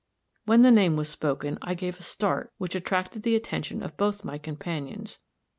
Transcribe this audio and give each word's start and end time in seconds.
When 0.45 0.63
the 0.63 0.71
name 0.71 0.95
was 0.95 1.09
spoken, 1.09 1.59
I 1.61 1.75
gave 1.75 1.99
a 1.99 2.01
start 2.01 2.51
which 2.57 2.73
attracted 2.73 3.21
the 3.21 3.35
attention 3.35 3.83
of 3.83 3.97
both 3.97 4.23
my 4.25 4.39
companions. 4.39 5.19